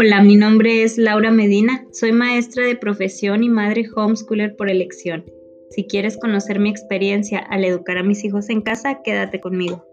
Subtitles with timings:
[0.00, 5.24] Hola, mi nombre es Laura Medina, soy maestra de profesión y madre homeschooler por elección.
[5.70, 9.84] Si quieres conocer mi experiencia al educar a mis hijos en casa, quédate conmigo.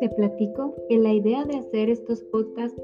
[0.00, 2.82] Te platico que la idea de hacer estos podcasts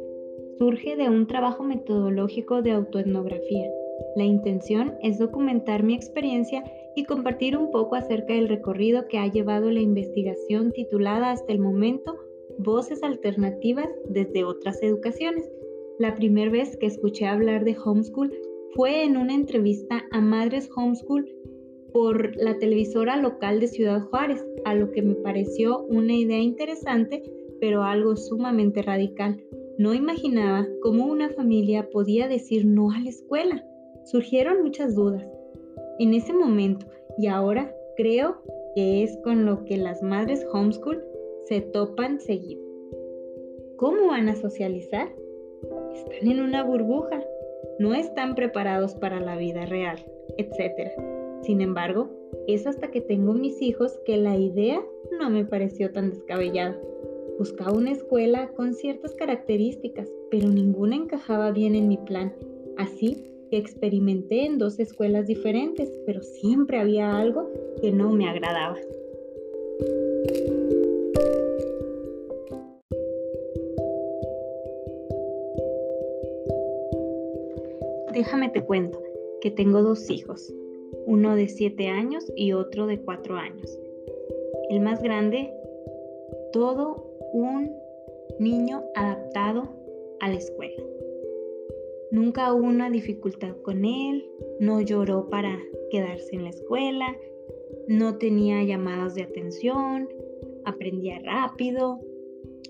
[0.61, 3.68] surge de un trabajo metodológico de autoetnografía.
[4.16, 6.63] La intención es documentar mi experiencia
[6.95, 11.59] y compartir un poco acerca del recorrido que ha llevado la investigación titulada hasta el
[11.59, 12.17] momento
[12.59, 15.50] Voces Alternativas desde otras educaciones.
[15.99, 18.32] La primera vez que escuché hablar de homeschool
[18.75, 21.29] fue en una entrevista a Madres Homeschool
[21.93, 27.23] por la televisora local de Ciudad Juárez, a lo que me pareció una idea interesante,
[27.61, 29.43] pero algo sumamente radical.
[29.79, 33.64] No imaginaba cómo una familia podía decir no a la escuela.
[34.05, 35.27] Surgieron muchas dudas.
[35.98, 36.86] En ese momento
[37.19, 38.42] y ahora creo
[38.75, 41.05] que es con lo que las madres homeschool
[41.44, 42.62] se topan seguido.
[43.77, 45.09] ¿Cómo van a socializar?
[45.92, 47.22] Están en una burbuja,
[47.78, 49.98] no están preparados para la vida real,
[50.39, 50.91] etc.
[51.42, 52.11] Sin embargo,
[52.47, 54.83] es hasta que tengo mis hijos que la idea
[55.19, 56.78] no me pareció tan descabellada.
[57.39, 62.34] Buscaba una escuela con ciertas características, pero ninguna encajaba bien en mi plan.
[62.77, 67.50] Así experimenté en dos escuelas diferentes, pero siempre había algo
[67.81, 68.77] que no me agradaba.
[78.12, 79.03] Déjame te cuento
[79.41, 80.55] que tengo dos hijos,
[81.06, 83.78] uno de 7 años y otro de 4 años.
[84.69, 85.53] El más grande,
[86.53, 87.75] todo un
[88.39, 89.64] niño adaptado
[90.20, 90.83] a la escuela.
[92.13, 94.29] Nunca hubo una dificultad con él,
[94.61, 95.59] no lloró para
[95.91, 97.17] quedarse en la escuela,
[97.89, 100.11] no tenía llamadas de atención,
[100.67, 102.01] aprendía rápido,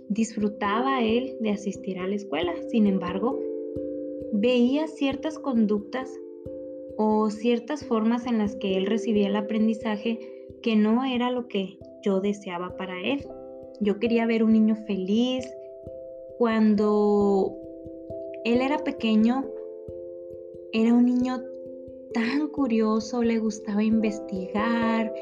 [0.09, 2.55] disfrutaba él de asistir a la escuela.
[2.71, 3.41] Sin embargo,
[4.33, 6.09] veía ciertas conductas
[6.97, 10.21] o ciertas formas en las que él recibía el aprendizaje
[10.63, 13.27] que no era lo que yo deseaba para él.
[13.81, 15.53] Yo quería ver un niño feliz.
[16.39, 17.62] Cuando
[18.45, 19.45] él era pequeño,
[20.73, 21.43] era un niño
[22.13, 25.13] tan curioso, le gustaba investigar,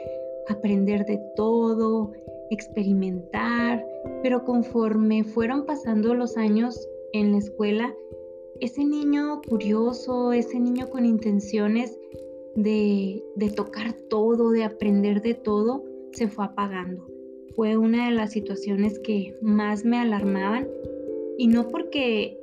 [0.49, 2.13] aprender de todo,
[2.51, 3.87] experimentar,
[4.23, 7.95] pero conforme fueron pasando los años en la escuela,
[8.61, 11.99] ese niño curioso, ese niño con intenciones
[12.57, 17.07] de, de, tocar todo, de aprender de todo, se fue apagando.
[17.55, 20.69] Fue una de las situaciones que más me alarmaban
[21.39, 22.40] y no porque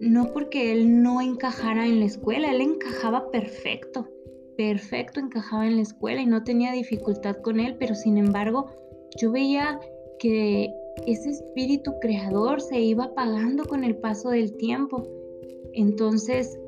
[0.00, 4.08] no porque él no encajara en la escuela, él encajaba perfecto,
[4.56, 8.66] perfecto encajaba en la escuela y no tenía dificultad con él, pero sin embargo
[9.16, 9.78] yo veía
[10.18, 10.72] que
[11.06, 15.02] ese espíritu creador se iba apagando con el paso del tiempo.
[15.72, 16.58] Entonces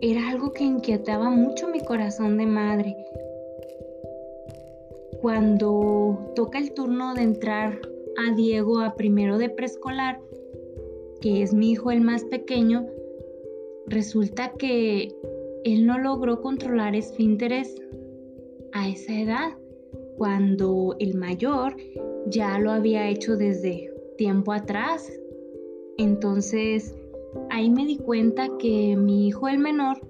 [0.00, 2.96] era algo que inquietaba mucho mi corazón de madre.
[5.20, 7.80] Cuando toca el turno de entrar
[8.18, 10.20] a Diego a primero de preescolar,
[11.20, 12.86] que es mi hijo el más pequeño,
[13.86, 15.14] resulta que
[15.64, 17.74] él no logró controlar esfínteres
[18.72, 19.58] a esa edad,
[20.16, 21.76] cuando el mayor
[22.26, 25.10] ya lo había hecho desde tiempo atrás.
[25.96, 26.94] Entonces,
[27.50, 30.00] ahí me di cuenta que mi hijo el menor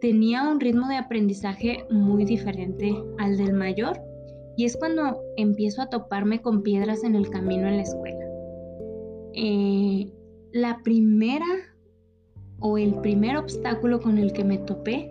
[0.00, 3.98] tenía un ritmo de aprendizaje muy diferente al del mayor.
[4.56, 8.24] Y es cuando empiezo a toparme con piedras en el camino en la escuela.
[9.34, 10.06] Eh,
[10.56, 11.44] la primera
[12.60, 15.10] o el primer obstáculo con el que me topé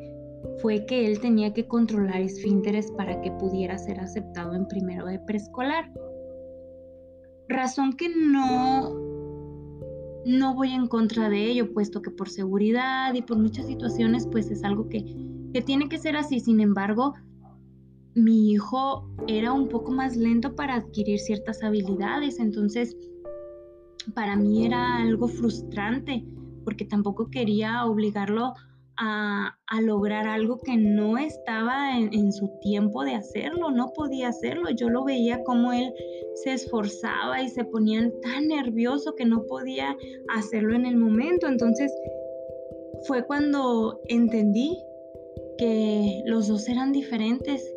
[0.59, 5.19] fue que él tenía que controlar esfínteres para que pudiera ser aceptado en primero de
[5.19, 5.93] preescolar.
[7.47, 8.91] Razón que no
[10.25, 14.49] no voy en contra de ello, puesto que por seguridad y por muchas situaciones, pues
[14.49, 15.05] es algo que,
[15.53, 16.39] que tiene que ser así.
[16.39, 17.13] Sin embargo,
[18.15, 22.97] mi hijo era un poco más lento para adquirir ciertas habilidades, entonces
[24.13, 26.23] para mí era algo frustrante
[26.63, 28.53] porque tampoco quería obligarlo
[28.97, 34.69] a, lograr algo que no estaba en, su tiempo de hacerlo, no podía hacerlo.
[34.71, 35.93] Yo lo veía como él
[36.43, 39.95] se esforzaba y se ponía tan nervioso que no podía
[40.29, 41.47] hacerlo en el momento.
[41.47, 41.93] Entonces
[43.05, 44.77] fue cuando entendí
[45.57, 47.69] que los dos eran diferentes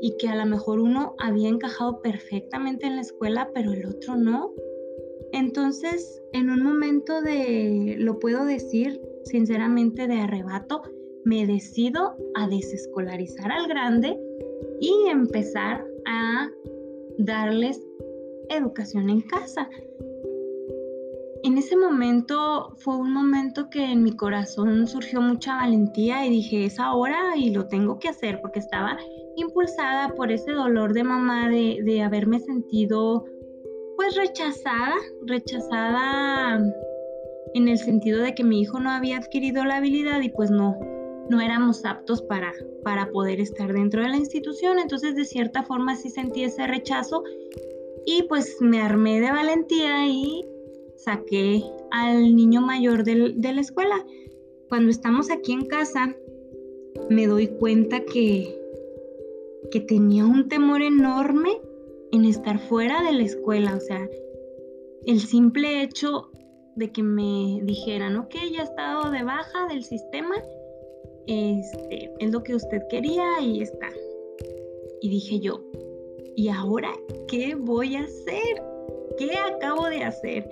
[0.00, 4.16] y que a lo mejor uno había encajado perfectamente en la escuela, pero el otro
[4.16, 4.52] no.
[5.32, 10.82] Entonces, en un momento de, lo puedo decir sinceramente, de arrebato,
[11.24, 14.18] me decido a desescolarizar al grande
[14.80, 16.50] y empezar a
[17.18, 17.80] darles
[18.48, 19.68] educación en casa.
[21.44, 26.66] En ese momento fue un momento que en mi corazón surgió mucha valentía y dije,
[26.66, 28.96] es ahora y lo tengo que hacer porque estaba
[29.36, 33.24] impulsada por ese dolor de mamá de, de haberme sentido
[34.02, 34.96] pues rechazada,
[35.26, 36.60] rechazada
[37.54, 40.76] en el sentido de que mi hijo no había adquirido la habilidad y pues no,
[41.28, 42.52] no éramos aptos para,
[42.82, 44.80] para poder estar dentro de la institución.
[44.80, 47.22] Entonces de cierta forma sí sentí ese rechazo
[48.04, 50.44] y pues me armé de valentía y
[50.96, 51.62] saqué
[51.92, 54.04] al niño mayor de la escuela.
[54.68, 56.16] Cuando estamos aquí en casa,
[57.08, 58.58] me doy cuenta que,
[59.70, 61.60] que tenía un temor enorme
[62.12, 63.74] en estar fuera de la escuela.
[63.74, 64.08] O sea,
[65.06, 66.30] el simple hecho
[66.76, 70.36] de que me dijeran, ok, ya he estado de baja del sistema,
[71.26, 73.88] este, es lo que usted quería y está.
[75.00, 75.60] Y dije yo,
[76.36, 76.92] ¿y ahora
[77.28, 78.62] qué voy a hacer?
[79.18, 80.48] ¿Qué acabo de hacer?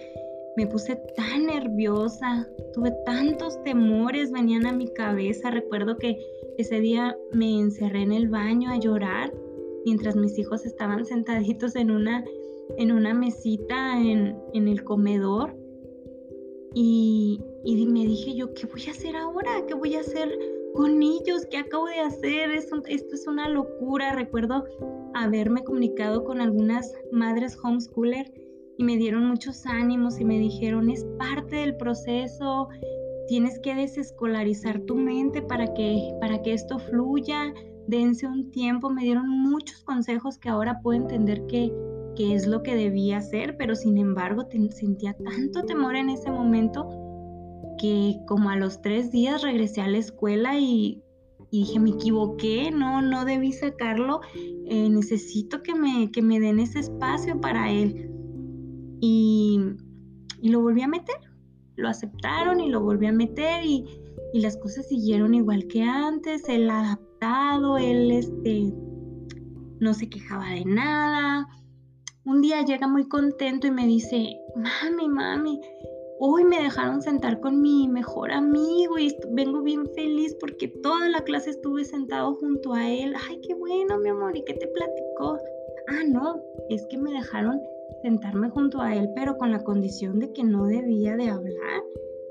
[0.56, 5.50] Me puse tan nerviosa, tuve tantos temores, venían a mi cabeza.
[5.50, 6.18] Recuerdo que
[6.58, 9.32] ese día me encerré en el baño a llorar
[9.84, 12.24] mientras mis hijos estaban sentaditos en una,
[12.76, 15.56] en una mesita en, en el comedor.
[16.74, 19.66] Y, y, me dije yo, ¿qué voy a hacer ahora?
[19.66, 20.38] ¿Qué voy a hacer
[20.74, 21.46] con ellos?
[21.50, 22.50] ¿Qué acabo de hacer?
[22.52, 24.14] esto es una locura.
[24.14, 24.64] Recuerdo
[25.14, 28.32] haberme comunicado con algunas madres homeschooler
[28.80, 32.68] y me dieron muchos ánimos y me dijeron, es parte del proceso,
[33.30, 37.54] tienes que desescolarizar tu mente para que, para que esto fluya,
[37.86, 41.72] dense un tiempo, me dieron muchos consejos que ahora puedo entender que,
[42.16, 46.88] que es lo que debía hacer, pero sin embargo sentía tanto temor en ese momento
[47.78, 51.00] que como a los tres días regresé a la escuela y,
[51.52, 54.22] dije, me equivoqué, no, no debí sacarlo,
[54.66, 58.10] eh, necesito que me, que me den ese espacio para él.
[59.00, 59.60] Y,
[60.42, 61.29] y, lo volví a meter,
[61.80, 63.84] lo aceptaron y lo volví a meter y,
[64.32, 68.72] y las cosas siguieron igual que antes, él adaptado, él este,
[69.80, 71.48] no se quejaba de nada.
[72.24, 75.60] Un día llega muy contento y me dice, mami, mami,
[76.20, 81.22] hoy me dejaron sentar con mi mejor amigo y vengo bien feliz porque toda la
[81.22, 83.14] clase estuve sentado junto a él.
[83.28, 85.38] Ay, qué bueno, mi amor, ¿y qué te platicó?
[85.88, 87.60] Ah, no, es que me dejaron
[88.02, 91.82] sentarme junto a él, pero con la condición de que no debía de hablar.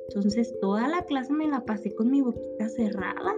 [0.08, 3.36] Entonces toda la clase me la pasé con mi boquita cerrada.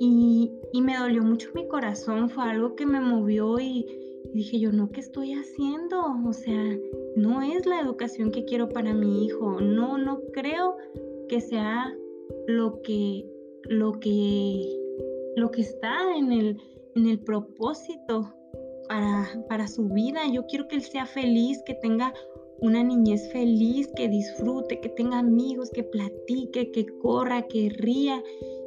[0.00, 3.84] Y, y me dolió mucho mi corazón, fue algo que me movió y,
[4.24, 6.00] y dije yo, no, ¿qué estoy haciendo?
[6.26, 6.78] O sea,
[7.16, 9.60] no es la educación que quiero para mi hijo.
[9.60, 10.76] No, no creo
[11.28, 11.92] que sea
[12.46, 13.26] lo que,
[13.64, 14.78] lo que,
[15.36, 16.56] lo que está en el,
[16.94, 18.34] en el propósito
[18.88, 20.20] para, para su vida.
[20.32, 22.14] Yo quiero que él sea feliz, que tenga
[22.60, 28.22] una niñez feliz, que disfrute, que tenga amigos, que platique, que corra, que ría.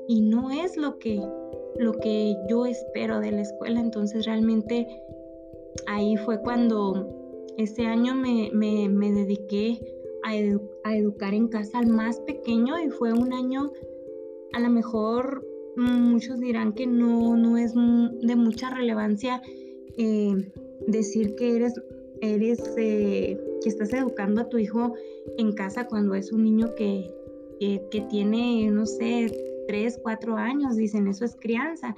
[0.08, 1.22] Y no es lo que,
[1.78, 3.80] lo que yo espero de la escuela.
[3.80, 4.88] Entonces realmente
[5.88, 7.22] ahí fue cuando
[7.58, 8.50] ese año me,
[9.12, 9.80] dediqué
[10.24, 13.72] a, educar en casa al más pequeño y fue un año,
[14.54, 19.42] a lo mejor muchos dirán que no, no es de mucha relevancia
[19.98, 20.52] eh,
[20.88, 21.74] decir que eres,
[22.22, 24.94] eres eh, que estás educando a tu hijo
[25.38, 27.12] en casa cuando es un niño que,
[27.60, 29.28] que tiene, no sé,
[29.68, 31.96] tres, cuatro años, dicen, eso es crianza.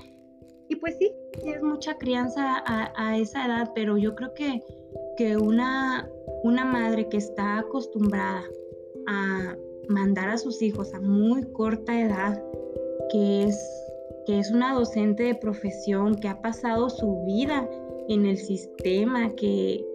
[0.69, 1.11] Y pues sí,
[1.45, 4.61] es mucha crianza a, esa edad, pero yo creo que,
[5.17, 6.09] que una,
[6.43, 8.43] una madre que está acostumbrada
[9.07, 9.55] a
[9.89, 12.43] mandar a sus hijos a muy corta edad,
[13.11, 13.69] que es,
[14.25, 17.69] que es una docente de profesión, que ha pasado su vida
[18.09, 19.85] en el sistema, que,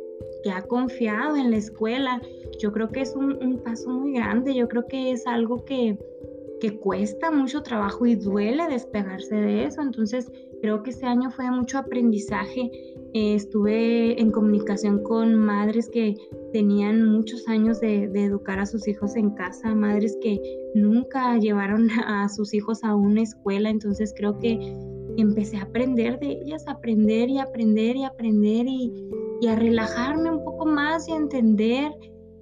[0.43, 2.21] que ha confiado en la escuela,
[2.61, 5.97] yo creo que es un, un paso muy grande, yo creo que es algo que,
[6.61, 9.81] que cuesta mucho trabajo y duele despegarse de eso.
[9.83, 12.71] Entonces, creo que este año fue de mucho aprendizaje.
[13.15, 16.15] Eh, estuve en comunicación con madres que
[16.53, 20.41] tenían muchos años de, educar a sus hijos en casa, madres que
[20.75, 23.71] nunca llevaron a sus hijos a una escuela.
[23.71, 24.59] Entonces, creo que
[25.21, 28.93] empecé a aprender de ellas, a aprender y aprender y aprender y,
[29.41, 31.93] y a relajarme un poco más y a entender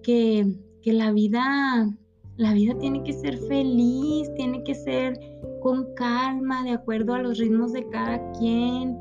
[0.02, 0.46] que,
[0.82, 1.86] que la vida
[2.36, 5.18] la vida tiene que ser feliz, tiene que ser
[5.62, 8.98] con calma, de acuerdo a los ritmos de cada quien.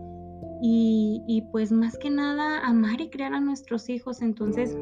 [0.62, 4.22] Y, pues más que nada amar y crear a nuestros hijos.
[4.22, 4.76] Entonces,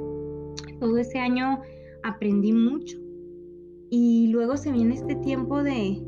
[0.80, 1.60] todo ese año
[2.04, 2.98] aprendí mucho.
[3.90, 6.02] Y luego se viene este tiempo de,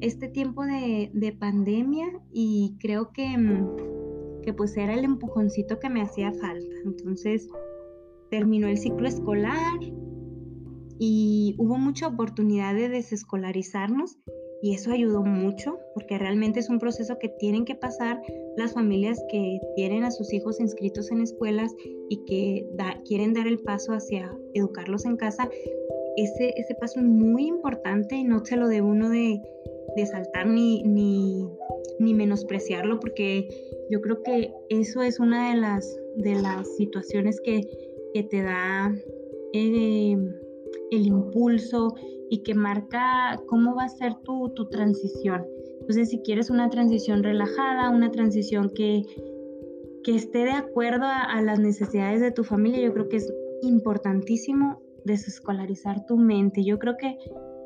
[0.00, 5.88] este tiempo de, de pandemia y creo que, mm, que pues era el empujoncito que
[5.88, 6.74] me hacía falta.
[6.84, 7.48] Entonces
[8.30, 9.78] terminó el ciclo escolar
[10.98, 14.18] y hubo mucha oportunidad de desescolarizarnos
[14.62, 18.20] y eso ayudó mucho porque realmente es un proceso que tienen que pasar
[18.56, 21.74] las familias que tienen a sus hijos inscritos en escuelas
[22.08, 22.66] y que
[23.06, 25.48] quieren dar el paso hacia educarlos en casa.
[26.16, 29.42] Ese, ese paso es muy importante y no se lo de uno de,
[29.96, 31.48] de saltar ni, ni,
[31.98, 33.48] ni, menospreciarlo porque
[33.90, 37.62] yo creo que eso es una de las, de las situaciones que,
[38.12, 38.94] que te da
[39.52, 40.16] eh,
[40.90, 41.94] el impulso
[42.30, 45.46] y que marca cómo va a ser tu, tu transición.
[45.80, 49.02] Entonces, si quieres una transición relajada, una transición que,
[50.02, 54.82] que esté de acuerdo a, las necesidades de tu familia, yo creo que es importantísimo
[55.04, 56.64] desescolarizar tu mente.
[56.64, 57.16] Yo creo que,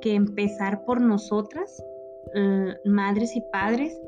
[0.03, 1.83] que empezar por nosotras,
[2.85, 3.99] madres y padres,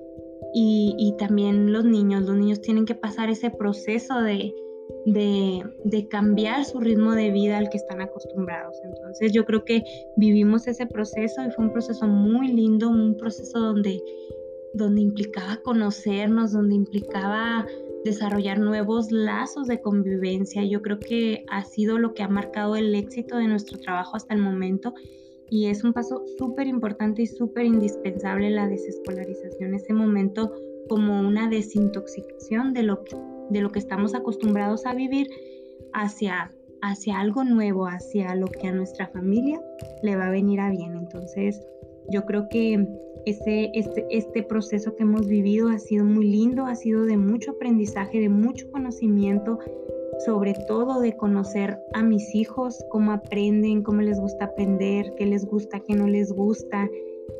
[0.53, 2.25] y, también los niños.
[2.25, 4.55] Los niños tienen que pasar ese proceso de,
[5.07, 8.77] de, cambiar su ritmo de vida al que están acostumbrados.
[8.85, 9.83] Entonces yo creo que
[10.17, 14.03] vivimos ese proceso y fue un proceso muy lindo, un proceso donde,
[14.75, 17.67] donde implicaba conocernos, donde implicaba
[18.05, 20.65] desarrollar nuevos lazos de convivencia.
[20.65, 24.35] Yo creo que ha sido lo que ha marcado el éxito de nuestro trabajo hasta
[24.35, 24.93] el momento
[25.53, 30.51] y es un paso súper importante y súper indispensable la desescolarización, ese momento
[30.89, 33.05] como una desintoxicación de lo
[33.51, 35.29] de lo que estamos acostumbrados a vivir
[35.93, 39.61] hacia, hacia algo nuevo, hacia lo que a nuestra familia
[40.03, 40.97] le va a venir a bien.
[40.97, 41.61] Entonces,
[42.11, 42.87] yo creo que
[43.27, 47.51] este, este, este proceso que hemos vivido ha sido muy lindo, ha sido de mucho
[47.53, 49.59] aprendizaje, de mucho conocimiento,
[50.19, 55.45] sobre todo de conocer a mis hijos, cómo aprenden, cómo les gusta aprender, qué les
[55.47, 56.89] gusta, qué no les gusta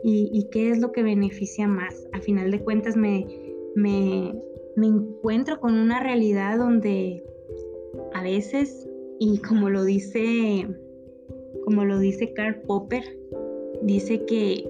[0.03, 2.09] y, qué es lo que beneficia más.
[2.13, 3.27] A final de cuentas me,
[3.75, 4.35] me,
[4.77, 7.25] me encuentro con una realidad donde
[8.15, 8.89] a veces,
[9.19, 10.67] y como lo dice,
[11.65, 13.05] como lo dice Karl Popper,
[13.83, 14.69] dice que,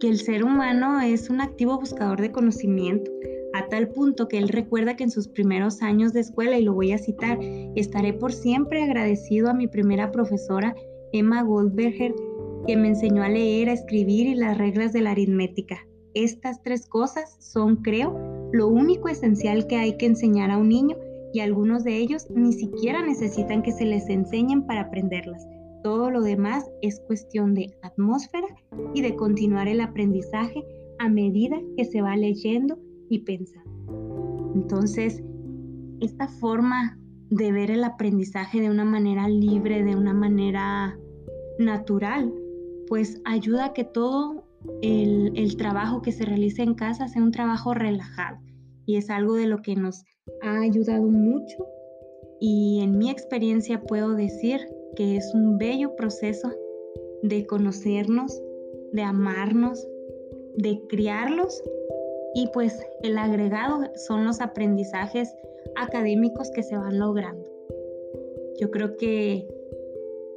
[0.00, 3.10] que el ser humano es un activo buscador de conocimiento,
[3.54, 6.74] a tal punto que él recuerda que en sus primeros años de escuela, y lo
[6.74, 7.38] voy a citar,
[7.76, 10.74] estaré por siempre agradecido a mi primera profesora,
[11.12, 12.14] Emma Goldberger,
[12.66, 15.86] que me enseñó a leer, a escribir y las reglas de la aritmética.
[16.14, 18.14] Estas tres cosas son, creo,
[18.52, 20.96] lo único esencial que hay que enseñar a un niño
[21.32, 25.46] y algunos de ellos ni siquiera necesitan que se les enseñen para aprenderlas.
[25.82, 28.46] Todo lo demás es cuestión de atmósfera
[28.94, 30.64] y de continuar el aprendizaje
[30.98, 32.78] a medida que se va leyendo
[33.12, 34.52] y pensando.
[34.54, 35.22] Entonces,
[36.00, 36.98] esta forma
[37.30, 40.98] de ver el aprendizaje de una manera libre, de una manera
[41.58, 42.32] natural,
[42.88, 44.44] pues ayuda a que todo
[44.80, 48.38] el, trabajo que se realiza en casa sea un trabajo relajado
[48.86, 50.04] y es algo de lo que nos
[50.42, 51.66] ha ayudado mucho
[52.40, 54.60] y en mi experiencia puedo decir
[54.96, 56.50] que es un bello proceso
[57.22, 58.40] de conocernos,
[58.92, 59.86] de amarnos,
[60.56, 61.62] de criarlos
[62.34, 65.34] y pues el agregado son los aprendizajes
[65.76, 67.48] académicos que se van logrando.
[68.60, 69.46] Yo creo que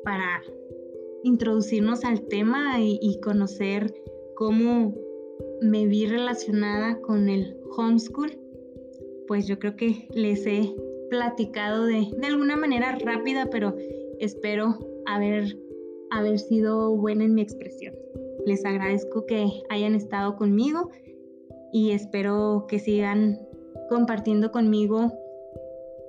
[0.04, 0.42] para
[1.24, 3.94] introducirnos al tema y conocer
[4.36, 4.94] cómo
[5.62, 8.38] me vi relacionada con el homeschool,
[9.28, 10.74] pues yo creo que les he
[11.10, 13.76] platicado de, de alguna manera rápida, pero
[14.20, 15.58] espero haber,
[16.12, 17.96] haber sido buena en mi expresión.
[18.46, 20.90] Les agradezco que hayan estado conmigo
[21.76, 23.38] y espero que sigan
[23.90, 25.12] compartiendo conmigo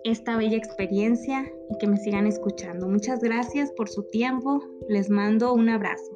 [0.05, 2.87] esta bella experiencia y que me sigan escuchando.
[2.87, 4.63] Muchas gracias por su tiempo.
[4.89, 6.13] Les mando un abrazo.